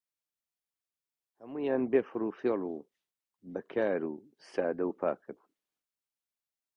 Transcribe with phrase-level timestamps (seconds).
[1.39, 2.75] هەموویان بێ فڕوفێڵ و
[3.53, 4.13] بەکار و
[4.51, 5.37] سادە و پاکن